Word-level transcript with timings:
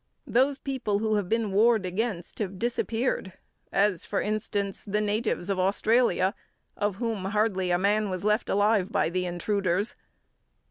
Those 0.25 0.57
people 0.57 0.97
who 0.97 1.13
have 1.13 1.29
been 1.29 1.51
warred 1.51 1.85
against 1.85 2.39
have 2.39 2.57
disappeared, 2.57 3.33
as, 3.71 4.03
for 4.03 4.19
instance, 4.19 4.83
the 4.83 4.99
natives 4.99 5.47
of 5.47 5.59
Australia, 5.59 6.33
of 6.75 6.95
whom 6.95 7.25
hardly 7.25 7.69
a 7.69 7.77
man 7.77 8.09
was 8.09 8.23
left 8.23 8.49
alive 8.49 8.91
by 8.91 9.11
the 9.11 9.27
intruders. 9.27 9.95